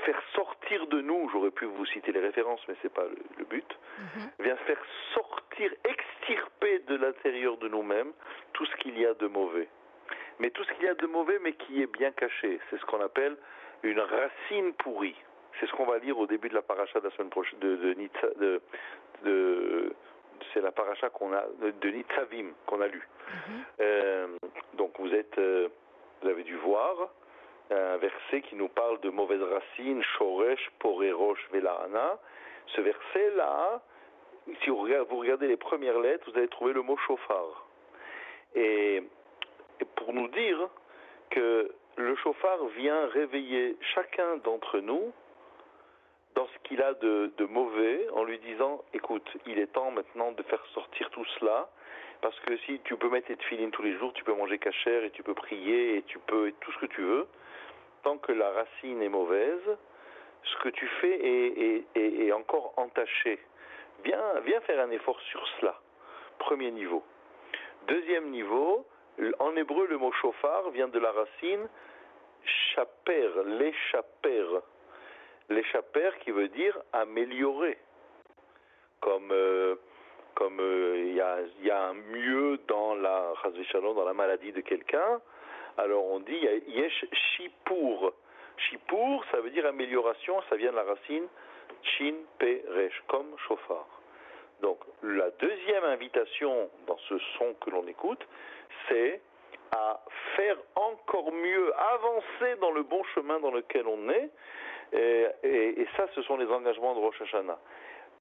faire 0.00 0.20
sortir 0.34 0.86
de 0.86 1.00
nous, 1.00 1.28
j'aurais 1.30 1.50
pu 1.50 1.64
vous 1.64 1.86
citer 1.86 2.12
les 2.12 2.20
références, 2.20 2.60
mais 2.68 2.74
ce 2.80 2.86
n'est 2.86 2.92
pas 2.92 3.04
le, 3.38 3.44
but, 3.44 3.78
mhm. 3.98 4.30
vient 4.40 4.56
faire 4.56 4.80
sortir, 5.14 5.72
extirper 5.84 6.80
de 6.80 6.96
l'intérieur 6.96 7.56
de 7.58 7.68
nous-mêmes 7.68 8.12
tout 8.52 8.66
ce 8.66 8.76
qu'il 8.76 8.98
y 8.98 9.06
a 9.06 9.14
de 9.14 9.26
mauvais. 9.26 9.68
Mais 10.38 10.50
tout 10.50 10.64
ce 10.64 10.72
qu'il 10.74 10.84
y 10.84 10.88
a 10.88 10.94
de 10.94 11.06
mauvais, 11.06 11.38
mais 11.42 11.54
qui 11.54 11.82
est 11.82 11.86
bien 11.86 12.10
caché. 12.12 12.60
C'est 12.70 12.78
ce 12.78 12.84
qu'on 12.84 13.00
appelle 13.00 13.36
une 13.82 14.00
racine 14.00 14.74
pourrie. 14.74 15.16
C'est 15.58 15.66
ce 15.66 15.72
qu'on 15.72 15.86
va 15.86 15.98
lire 15.98 16.18
au 16.18 16.26
début 16.26 16.50
de 16.50 16.54
la 16.54 16.62
paracha 16.62 17.00
de 17.00 17.06
la 17.06 17.10
semaine 17.12 17.30
prochaine, 17.30 17.58
de, 17.60 17.76
de, 17.76 18.60
de, 19.24 19.92
c'est 20.52 20.60
la 20.60 20.72
paracha 20.72 21.08
qu'on 21.08 21.32
a 21.32 21.44
de 21.60 21.88
Nitzavim 21.88 22.52
qu'on 22.66 22.80
a 22.82 22.86
lu. 22.86 23.08
Mhm. 23.28 23.64
Euh, 23.80 24.26
donc 24.74 24.92
vous 24.98 25.12
êtes, 25.14 25.38
euh, 25.38 25.68
vous 26.20 26.28
avez 26.28 26.42
dû 26.42 26.56
voir 26.56 27.08
un 27.70 27.96
verset 27.96 28.42
qui 28.42 28.54
nous 28.54 28.68
parle 28.68 29.00
de 29.00 29.10
mauvaises 29.10 29.42
racines, 29.42 30.02
Shoresh, 30.16 30.70
Porerosh, 30.78 31.48
Velahana. 31.50 32.18
Ce 32.68 32.80
verset-là, 32.80 33.80
si 34.62 34.70
vous 34.70 34.78
regardez 34.78 35.48
les 35.48 35.56
premières 35.56 35.98
lettres, 35.98 36.30
vous 36.30 36.38
allez 36.38 36.48
trouver 36.48 36.72
le 36.72 36.82
mot 36.82 36.96
chauffard. 36.96 37.66
Et, 38.54 39.02
pour 39.96 40.12
nous 40.12 40.28
dire 40.28 40.68
que 41.30 41.70
le 41.96 42.16
chauffard 42.16 42.64
vient 42.76 43.06
réveiller 43.08 43.76
chacun 43.94 44.36
d'entre 44.38 44.78
nous 44.78 45.12
dans 46.34 46.46
ce 46.46 46.68
qu'il 46.68 46.82
a 46.82 46.94
de, 46.94 47.30
mauvais 47.48 48.06
en 48.14 48.24
lui 48.24 48.38
disant 48.38 48.82
écoute, 48.94 49.28
il 49.46 49.58
est 49.58 49.72
temps 49.72 49.90
maintenant 49.90 50.32
de 50.32 50.42
faire 50.44 50.64
sortir 50.74 51.10
tout 51.10 51.24
cela 51.38 51.68
parce 52.20 52.38
que 52.40 52.56
si 52.58 52.80
tu 52.84 52.96
peux 52.96 53.08
mettre 53.08 53.28
tes 53.28 53.36
filines 53.44 53.70
tous 53.70 53.82
les 53.82 53.96
jours, 53.98 54.12
tu 54.12 54.24
peux 54.24 54.34
manger 54.34 54.58
cachère 54.58 55.04
et 55.04 55.10
tu 55.10 55.22
peux 55.22 55.34
prier 55.34 55.96
et 55.96 56.02
tu 56.02 56.18
peux 56.18 56.52
tout 56.60 56.72
ce 56.72 56.78
que 56.78 56.86
tu 56.86 57.02
veux 57.02 57.26
tant 58.06 58.18
que 58.18 58.30
la 58.30 58.50
racine 58.52 59.02
est 59.02 59.08
mauvaise, 59.08 59.76
ce 60.44 60.56
que 60.62 60.68
tu 60.68 60.86
fais 61.00 61.82
est, 61.96 62.32
encore 62.32 62.72
entaché. 62.76 63.36
Viens, 64.04 64.60
faire 64.60 64.80
un 64.80 64.92
effort 64.92 65.20
sur 65.22 65.44
cela. 65.58 65.74
Premier 66.38 66.70
niveau. 66.70 67.02
Deuxième 67.88 68.30
niveau, 68.30 68.86
en 69.40 69.56
hébreu, 69.56 69.88
le 69.88 69.98
mot 69.98 70.12
chauffard 70.12 70.70
vient 70.70 70.86
de 70.86 71.00
la 71.00 71.10
racine 71.10 71.68
chaper, 72.44 73.28
l'échapper. 73.58 74.46
L'échapper 75.48 76.10
qui 76.20 76.30
veut 76.30 76.48
dire 76.48 76.78
améliorer. 76.92 77.76
Comme 79.00 79.32
euh, 79.32 79.74
euh, 80.40 80.94
il 81.08 81.14
y, 81.66 81.70
a, 81.70 81.88
un 81.88 81.94
mieux 81.94 82.60
dans 82.68 82.94
la 82.94 83.32
dans 83.72 84.04
la 84.04 84.14
maladie 84.14 84.52
de 84.52 84.60
quelqu'un, 84.60 85.20
alors 85.78 86.04
on 86.06 86.20
dit 86.20 86.48
yesh 86.68 87.04
shipour. 87.12 88.12
Shipour, 88.56 89.24
ça 89.30 89.40
veut 89.40 89.50
dire 89.50 89.66
amélioration, 89.66 90.42
ça 90.48 90.56
vient 90.56 90.70
de 90.70 90.76
la 90.76 90.84
racine 90.84 91.26
chin 91.82 92.14
peresh, 92.38 93.02
comme 93.08 93.36
chauffard. 93.46 93.86
Donc 94.62 94.78
la 95.02 95.30
deuxième 95.32 95.84
invitation 95.84 96.70
dans 96.86 96.98
ce 97.08 97.18
son 97.38 97.54
que 97.54 97.70
l'on 97.70 97.86
écoute, 97.86 98.26
c'est 98.88 99.20
à 99.72 100.00
faire 100.36 100.56
encore 100.74 101.32
mieux, 101.32 101.72
avancer 101.76 102.56
dans 102.60 102.70
le 102.70 102.82
bon 102.82 103.02
chemin 103.14 103.40
dans 103.40 103.50
lequel 103.50 103.86
on 103.86 104.08
est. 104.08 104.30
Et, 104.92 105.86
ça, 105.96 106.06
ce 106.14 106.22
sont 106.22 106.36
les 106.36 106.46
engagements 106.46 106.94
de 106.94 107.00
Rosh 107.00 107.20
Hashanah. 107.20 107.58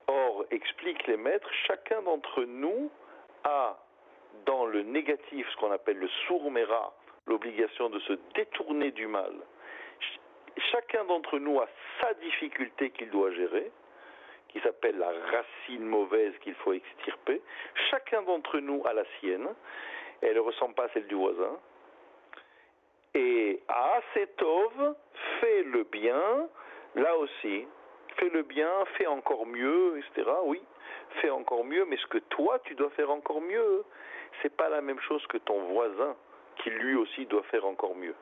Or, 0.07 0.45
expliquent 0.51 1.05
les 1.07 1.17
maîtres, 1.17 1.49
chacun 1.67 2.01
d'entre 2.01 2.43
nous 2.43 2.91
a 3.43 3.77
dans 4.45 4.65
le 4.65 4.81
négatif 4.83 5.47
ce 5.49 5.57
qu'on 5.57 5.71
appelle 5.71 5.97
le 5.97 6.09
sourmera, 6.27 6.93
l'obligation 7.27 7.89
de 7.89 7.99
se 7.99 8.13
détourner 8.33 8.91
du 8.91 9.07
mal. 9.07 9.33
Chacun 10.71 11.03
d'entre 11.05 11.39
nous 11.39 11.59
a 11.59 11.67
sa 12.01 12.13
difficulté 12.15 12.91
qu'il 12.91 13.09
doit 13.09 13.31
gérer, 13.31 13.71
qui 14.49 14.59
s'appelle 14.61 14.97
la 14.97 15.11
racine 15.11 15.83
mauvaise 15.85 16.33
qu'il 16.41 16.55
faut 16.55 16.73
extirper. 16.73 17.41
Chacun 17.89 18.21
d'entre 18.21 18.59
nous 18.59 18.81
a 18.85 18.93
la 18.93 19.03
sienne, 19.19 19.49
elle 20.21 20.35
ne 20.35 20.39
ressemble 20.39 20.75
pas 20.75 20.85
à 20.85 20.89
celle 20.89 21.07
du 21.07 21.15
voisin. 21.15 21.59
Et 23.13 23.61
à 23.67 23.97
Asetov, 23.97 24.95
fais 25.39 25.63
le 25.63 25.83
bien, 25.83 26.47
là 26.95 27.17
aussi, 27.17 27.65
fais 28.17 28.29
le 28.29 28.43
bien, 28.43 28.69
fais 28.97 29.07
encore 29.07 29.45
mieux, 29.45 29.97
etc. 29.97 30.29
Oui, 30.45 30.61
fais 31.21 31.29
encore 31.29 31.65
mieux, 31.65 31.85
mais 31.85 31.97
ce 31.97 32.07
que 32.07 32.17
toi 32.17 32.59
tu 32.59 32.75
dois 32.75 32.89
faire 32.91 33.11
encore 33.11 33.41
mieux, 33.41 33.83
c'est 34.41 34.55
pas 34.55 34.69
la 34.69 34.81
même 34.81 34.99
chose 35.01 35.25
que 35.27 35.37
ton 35.37 35.59
voisin 35.65 36.15
qui 36.57 36.69
lui 36.69 36.95
aussi 36.95 37.25
doit 37.25 37.43
faire 37.43 37.65
encore 37.65 37.95
mieux. 37.95 38.15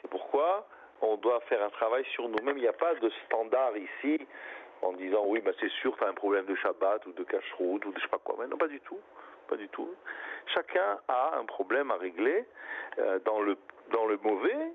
C'est 0.00 0.08
pourquoi 0.10 0.66
on 1.00 1.16
doit 1.16 1.40
faire 1.42 1.62
un 1.62 1.70
travail 1.70 2.04
sur 2.12 2.28
nous-mêmes. 2.28 2.58
Il 2.58 2.62
n'y 2.62 2.68
a 2.68 2.72
pas 2.72 2.94
de 2.94 3.10
standard 3.26 3.76
ici 3.76 4.26
en 4.82 4.92
disant 4.92 5.24
oui, 5.26 5.40
bah 5.40 5.52
c'est 5.60 5.70
sûr, 5.80 5.96
tu 5.96 6.04
as 6.04 6.08
un 6.08 6.14
problème 6.14 6.46
de 6.46 6.54
Shabbat 6.56 7.06
ou 7.06 7.12
de 7.12 7.24
cache-route 7.24 7.84
ou 7.84 7.92
de 7.92 7.98
je 7.98 8.02
sais 8.02 8.08
pas 8.08 8.18
quoi. 8.18 8.36
Mais 8.38 8.46
non, 8.46 8.56
pas 8.56 8.68
du 8.68 8.80
tout. 8.80 9.00
Pas 9.48 9.56
du 9.56 9.68
tout. 9.68 9.88
Chacun 10.54 10.98
a 11.08 11.38
un 11.38 11.44
problème 11.44 11.90
à 11.90 11.96
régler 11.96 12.44
euh, 12.98 13.18
dans, 13.24 13.40
le, 13.40 13.56
dans 13.92 14.04
le 14.04 14.18
mauvais 14.18 14.72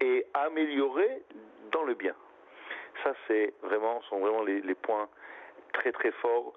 et 0.00 0.26
améliorer 0.34 1.22
dans 1.72 1.84
le 1.84 1.94
bien. 1.94 2.14
Ça, 3.02 3.14
c'est 3.26 3.54
vraiment, 3.62 4.02
sont 4.02 4.18
vraiment 4.18 4.42
les, 4.42 4.74
points 4.74 5.08
très 5.72 5.92
très 5.92 6.10
forts 6.12 6.52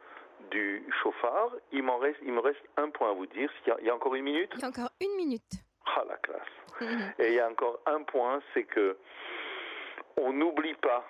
du 0.52 0.86
chauffard. 1.02 1.52
Il, 1.72 1.88
reste, 1.90 2.20
il 2.24 2.34
me 2.34 2.40
reste 2.40 2.60
un 2.76 2.90
point 2.90 3.12
à 3.12 3.14
vous 3.14 3.28
dire. 3.28 3.52
Il 3.66 3.86
y 3.86 3.90
a, 3.90 3.96
encore 3.96 4.16
une 4.16 4.24
minute? 4.24 4.52
Il 4.56 4.62
y 4.62 4.66
a 4.66 4.68
encore 4.68 4.92
une 5.00 5.16
minute. 5.16 5.63
Ah, 5.86 6.04
la 6.08 6.18
classe. 6.18 7.14
Et 7.20 7.28
il 7.28 7.34
y 7.34 7.40
a 7.40 7.50
encore 7.50 7.80
un 7.86 8.04
point, 8.04 8.42
c'est 8.54 8.64
que 8.64 8.98
on 10.18 10.34
n'oublie 10.34 10.76
pas 10.76 11.06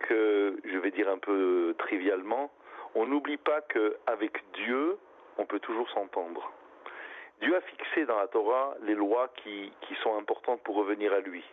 que, 0.00 0.58
je 0.64 0.78
vais 0.78 0.90
dire 0.90 1.08
un 1.08 1.18
peu 1.18 1.74
trivialement, 1.78 2.50
on 2.94 3.06
n'oublie 3.06 3.36
pas 3.36 3.60
qu'avec 3.62 4.42
Dieu, 4.52 4.98
on 5.38 5.46
peut 5.46 5.60
toujours 5.60 5.88
s'entendre. 5.90 6.50
Dieu 7.40 7.54
a 7.54 7.60
fixé 7.60 8.06
dans 8.06 8.16
la 8.16 8.28
Torah 8.28 8.74
les 8.82 8.94
lois 8.94 9.30
qui, 9.36 9.72
qui 9.82 9.94
sont 9.96 10.16
importantes 10.16 10.62
pour 10.62 10.76
revenir 10.76 11.12
à 11.12 11.20
lui 11.20 11.44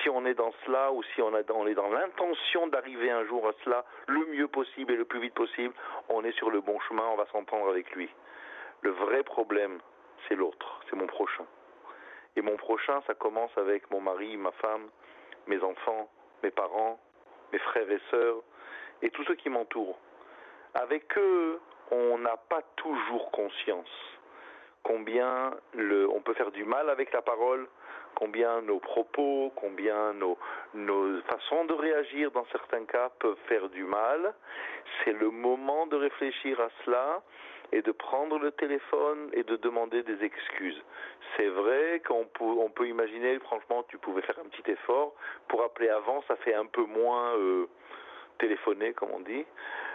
si 0.00 0.08
on 0.08 0.24
est 0.24 0.34
dans 0.34 0.52
cela 0.64 0.92
ou 0.92 1.02
si 1.14 1.22
on, 1.22 1.36
est 1.36 1.44
dans 1.44 1.88
l'intention 1.88 2.66
d'arriver 2.68 3.10
un 3.10 3.24
jour 3.24 3.46
à 3.46 3.52
cela 3.64 3.84
le 4.06 4.24
mieux 4.26 4.48
possible 4.48 4.92
et 4.92 4.96
le 4.96 5.04
plus 5.04 5.20
vite 5.20 5.34
possible, 5.34 5.74
on 6.08 6.24
est 6.24 6.32
sur 6.32 6.50
le 6.50 6.60
bon 6.60 6.78
chemin, 6.80 7.04
on 7.12 7.16
va 7.16 7.26
s'entendre 7.26 7.68
avec 7.68 7.90
lui. 7.92 8.08
Le 8.82 8.90
vrai 8.90 9.22
problème, 9.22 9.80
c'est 10.28 10.34
l'autre, 10.34 10.80
c'est 10.88 10.96
mon 10.96 11.06
prochain. 11.06 11.44
Et 12.36 12.42
mon 12.42 12.56
prochain, 12.56 13.02
ça 13.06 13.14
commence 13.14 13.56
avec 13.56 13.90
mon 13.90 14.00
mari, 14.00 14.36
ma 14.36 14.52
femme, 14.52 14.88
mes 15.46 15.62
enfants, 15.62 16.10
mes 16.42 16.50
parents, 16.50 16.98
mes 17.52 17.58
frères 17.58 17.90
et 17.90 18.00
sœurs, 18.10 18.42
et 19.02 19.10
tous 19.10 19.24
ceux 19.24 19.34
qui 19.34 19.48
m'entourent. 19.48 19.98
Avec 20.74 21.16
eux, 21.18 21.60
on 21.90 22.18
n'a 22.18 22.36
pas 22.36 22.62
toujours 22.76 23.30
conscience 23.30 24.12
combien 24.82 25.52
on 25.74 26.20
peut 26.22 26.34
faire 26.34 26.50
du 26.50 26.64
mal 26.64 26.90
avec 26.90 27.12
la 27.12 27.22
parole, 27.22 27.68
combien 28.14 28.60
nos 28.62 28.78
propos, 28.78 29.52
combien 29.56 30.12
nos, 30.14 30.36
façons 31.30 31.64
de 31.64 31.74
réagir 31.74 32.30
dans 32.32 32.46
certains 32.46 32.84
cas 32.84 33.10
peuvent 33.18 33.38
faire 33.48 33.68
du 33.68 33.84
mal. 33.84 34.34
C'est 35.04 35.12
le 35.12 35.30
moment 35.30 35.86
de 35.86 35.96
réfléchir 35.96 36.60
à 36.60 36.68
cela 36.84 37.22
et 37.72 37.82
de 37.82 37.92
prendre 37.92 38.38
le 38.38 38.52
téléphone 38.52 39.30
et 39.32 39.42
de 39.42 39.56
demander 39.56 40.02
des 40.02 40.22
excuses. 40.24 40.80
C'est 41.36 41.48
vrai 41.48 42.02
qu'on 42.06 42.26
peut, 42.26 42.86
imaginer, 42.86 43.38
franchement, 43.40 43.82
tu 43.88 43.98
pouvais 43.98 44.22
faire 44.22 44.38
un 44.38 44.48
petit 44.48 44.70
effort 44.70 45.14
pour 45.48 45.62
appeler 45.62 45.88
avant, 45.88 46.22
ça 46.28 46.36
fait 46.36 46.54
un 46.54 46.66
peu 46.66 46.84
moins 46.84 47.34
euh, 47.36 47.66
téléphoner, 48.38 48.92
comme 48.92 49.10
on 49.12 49.20
dit. 49.20 49.44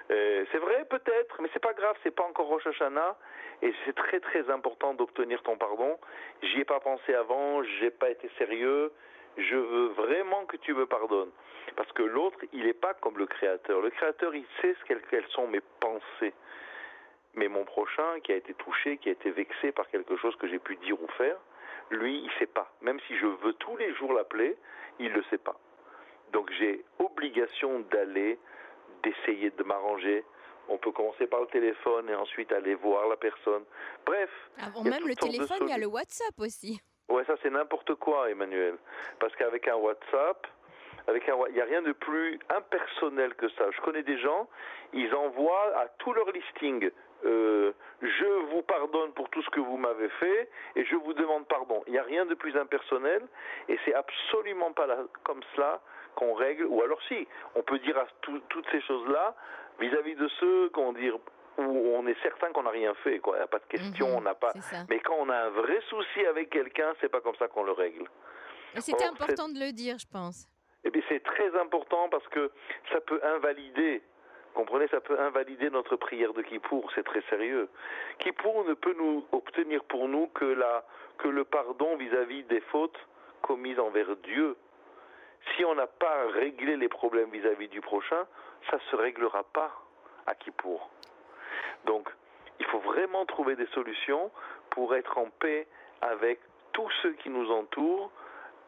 Euh, 0.10 0.46
c'est 0.52 0.58
vrai 0.58 0.86
peut-être, 0.90 1.42
mais 1.42 1.50
c'est 1.54 1.62
pas 1.62 1.74
grave, 1.74 1.96
c'est 2.04 2.16
pas 2.16 2.24
encore 2.24 2.48
Rosh 2.48 2.66
Hashanah 2.66 3.18
et 3.62 3.74
c'est 3.86 3.96
très 3.96 4.20
très 4.20 4.50
important 4.50 4.94
d'obtenir 4.94 5.44
ton 5.44 5.58
pardon. 5.58 5.98
J'y 6.42 6.62
ai 6.62 6.66
pas 6.66 6.80
pensé 6.80 7.14
avant, 7.14 7.62
j'ai 7.80 7.92
pas 7.92 8.10
été 8.10 8.30
sérieux. 8.38 8.92
Je 9.38 9.56
veux 9.56 9.88
vraiment 9.90 10.46
que 10.46 10.58
tu 10.58 10.74
me 10.74 10.86
pardonnes. 10.86 11.32
Parce 11.76 11.92
que 11.92 12.02
l'autre, 12.02 12.40
il 12.54 12.66
n'est 12.66 12.74
pas 12.74 12.96
comme 12.96 13.18
le 13.18 13.28
créateur. 13.28 13.82
Le 13.82 13.90
créateur, 13.92 14.34
il 14.34 14.46
sait 14.62 14.76
ce 14.80 14.94
quelles 14.94 15.28
sont 15.28 15.48
mes 15.48 15.62
pensées. 15.80 16.34
Mais 17.38 17.48
mon 17.48 17.66
prochain, 17.66 18.20
qui 18.24 18.32
a 18.32 18.36
été 18.36 18.56
touché, 18.56 18.98
qui 18.98 19.10
a 19.10 19.12
été 19.12 19.30
vexé 19.30 19.72
par 19.72 19.88
quelque 19.90 20.18
chose 20.18 20.36
que 20.38 20.48
j'ai 20.48 20.58
pu 20.58 20.76
dire 20.78 21.00
ou 21.00 21.08
faire, 21.20 21.38
lui, 21.92 22.20
il 22.24 22.32
sait 22.40 22.48
pas. 22.48 22.74
Même 22.82 23.00
si 23.08 23.16
je 23.16 23.28
veux 23.28 23.54
tous 23.54 23.78
les 23.78 23.94
jours 23.94 24.12
l'appeler, 24.12 24.58
il 24.98 25.14
le 25.14 25.24
sait 25.30 25.38
pas. 25.38 25.56
Donc 26.34 26.50
j'ai 26.58 26.84
obligation 26.98 27.82
d'aller, 27.92 28.40
d'essayer 29.04 29.52
de 29.52 29.64
m'arranger. 29.64 30.26
On 30.68 30.80
peut 30.80 30.92
commencer 30.92 31.28
par 31.28 31.42
le 31.42 31.48
téléphone 31.48 32.10
et 32.10 32.16
ensuite 32.16 32.52
aller 32.52 32.74
voir 32.74 33.08
la 33.08 33.16
personne. 33.16 33.64
Bref. 34.04 34.32
Avant 34.60 34.84
même 34.84 35.08
le 35.08 35.16
téléphone, 35.16 35.60
il 35.62 35.70
y 35.70 35.74
a 35.74 35.78
le 35.78 35.86
WhatsApp 35.86 36.34
aussi. 36.40 36.82
Ouais, 37.08 37.24
ça 37.26 37.36
c'est 37.44 37.52
n'importe 37.52 37.94
quoi, 37.96 38.32
Emmanuel. 38.32 38.78
Parce 39.20 39.34
qu'avec 39.36 39.68
un 39.68 39.76
WhatsApp, 39.76 40.48
avec 41.06 41.30
un, 41.30 41.38
il 41.50 41.54
n'y 41.54 41.62
a 41.62 41.66
rien 41.66 41.84
de 41.84 41.94
plus 41.94 42.40
impersonnel 42.50 43.36
que 43.36 43.48
ça. 43.50 43.70
Je 43.72 43.80
connais 43.82 44.04
des 44.04 44.18
gens, 44.18 44.50
ils 44.92 45.14
envoient 45.14 45.78
à 45.78 45.88
tout 46.00 46.12
leur 46.14 46.30
listing. 46.32 46.90
Euh, 47.26 47.72
je 48.02 48.26
vous 48.52 48.62
pardonne 48.62 49.12
pour 49.14 49.30
tout 49.30 49.42
ce 49.42 49.50
que 49.50 49.60
vous 49.60 49.78
m'avez 49.78 50.10
fait 50.10 50.50
et 50.76 50.86
je 50.86 50.96
vous 50.96 51.14
demande 51.14 51.48
pardon. 51.48 51.84
Il 51.88 51.94
n'y 51.94 52.00
a 52.00 52.04
rien 52.04 52.26
de 52.26 52.36
plus 52.36 52.56
impersonnel 52.58 53.24
et 53.70 53.78
c'est 53.86 53.94
absolument 53.94 54.72
pas 54.74 54.86
là- 54.88 55.04
comme 55.24 55.42
cela 55.56 55.82
qu'on 56.16 56.34
règle. 56.34 56.66
Ou 56.66 56.82
alors 56.82 57.02
si, 57.08 57.28
on 57.56 57.64
peut 57.64 57.80
dire 57.80 57.98
à 57.98 58.06
tout- 58.22 58.42
toutes 58.50 58.68
ces 58.72 58.82
choses-là 58.82 59.36
vis-à-vis 59.80 60.16
de 60.16 60.28
ceux 60.40 60.70
qu'on 60.70 60.94
dire 60.94 61.18
où 61.58 61.64
on 61.96 62.06
est 62.06 62.22
certain 62.22 62.52
qu'on 62.52 62.64
n'a 62.64 62.70
rien 62.70 62.94
fait. 63.04 63.18
Quoi. 63.20 63.36
Il 63.38 63.40
n'y 63.40 63.44
a 63.46 63.48
pas 63.48 63.58
de 63.60 63.66
question, 63.66 64.08
Mhm, 64.10 64.16
on 64.18 64.22
n'a 64.22 64.36
pas. 64.36 64.54
Mais 64.90 65.00
quand 65.00 65.16
on 65.18 65.28
a 65.30 65.36
un 65.36 65.50
vrai 65.50 65.80
souci 65.90 66.24
avec 66.28 66.52
quelqu'un, 66.52 66.94
c'est 67.02 67.10
pas 67.10 67.20
comme 67.22 67.36
ça 67.38 67.48
qu'on 67.48 67.64
le 67.64 67.72
règle. 67.72 68.06
Mais 68.76 68.82
c'était 68.82 69.06
Or, 69.06 69.12
important 69.14 69.50
de 69.50 69.58
le 69.60 69.72
dire, 69.72 69.98
je 69.98 70.06
pense. 70.12 70.48
Eh 70.84 70.92
bien, 70.92 71.02
c'est 71.10 71.24
très 71.24 71.58
important 71.60 72.10
parce 72.10 72.28
que 72.28 72.52
ça 72.94 73.02
peut 73.02 73.20
invalider. 73.24 74.04
Comprenez, 74.58 74.88
ça 74.88 75.02
peut 75.02 75.20
invalider 75.20 75.70
notre 75.70 75.98
prière 75.98 76.34
de 76.34 76.42
Kippour, 76.42 76.90
c'est 76.96 77.04
très 77.04 77.22
sérieux. 77.30 77.70
Kippour 78.18 78.66
ne 78.66 78.74
peut 78.74 78.96
nous 78.98 79.24
obtenir 79.32 79.84
pour 79.84 80.08
nous 80.08 80.26
que, 80.34 80.58
le 81.26 81.44
pardon 81.44 81.96
vis-à-vis 81.96 82.42
des 82.46 82.62
fautes 82.62 82.98
commises 83.44 83.80
envers 83.80 84.16
Dieu. 84.16 84.58
Si 85.56 85.64
on 85.64 85.76
n'a 85.76 85.86
pas 85.86 86.26
réglé 86.34 86.76
les 86.76 86.90
problèmes 86.90 87.30
vis-à-vis 87.30 87.68
du 87.68 87.82
prochain, 87.82 88.26
ça 88.72 88.80
se 88.90 88.96
réglera 88.96 89.44
pas 89.44 89.72
à 90.26 90.34
Kippour. 90.34 90.90
Donc, 91.86 92.10
il 92.60 92.66
faut 92.66 92.80
vraiment 92.80 93.28
trouver 93.28 93.56
des 93.56 93.68
solutions 93.68 94.32
pour 94.72 94.96
être 94.96 95.20
en 95.20 95.30
paix 95.40 95.68
avec 96.02 96.40
tous 96.74 96.90
ceux 97.04 97.14
qui 97.14 97.30
nous 97.30 97.52
entourent 97.52 98.12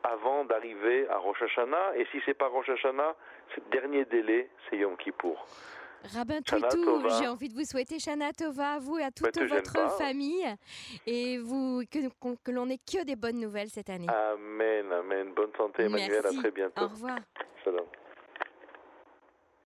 avant 0.04 0.46
d'arriver 0.46 1.10
à 1.10 1.18
Rosh 1.18 1.42
Hashanah. 1.42 1.96
Et 1.96 2.06
si 2.12 2.22
c'est 2.28 2.36
pas 2.36 2.48
Rosh 2.48 2.70
Hashanah, 2.70 3.16
le 3.58 3.64
dernier 3.72 4.06
délai, 4.06 4.52
c'est 4.70 4.78
Yom 4.78 4.96
Kippour. 4.98 5.48
Rabbin 6.04 6.42
Twitou, 6.42 7.04
j'ai 7.20 7.28
envie 7.28 7.50
de 7.50 7.54
vous 7.54 7.66
souhaiter 7.66 8.00
Shana 8.00 8.32
Tova 8.32 8.74
à 8.74 8.80
vous 8.80 8.98
et 8.98 9.04
à 9.04 9.12
toute 9.12 9.38
votre 9.38 9.74
pas. 9.74 9.90
famille 9.90 10.46
et 11.06 11.38
vous 11.38 11.84
que, 11.92 12.52
l'on 12.52 12.70
ait 12.70 12.78
que 12.78 13.04
des 13.04 13.16
bonnes 13.16 13.40
nouvelles 13.40 13.70
cette 13.70 13.90
année. 13.90 14.08
Amen, 14.08 14.86
amen. 14.92 15.34
Bonne 15.36 15.52
santé, 15.58 15.84
Emmanuel. 15.84 16.22
Merci. 16.24 16.38
À 16.38 16.42
très 16.42 16.52
bientôt. 16.52 16.82
Au 16.84 16.88
revoir. 16.88 17.20
Salam. 17.64 17.86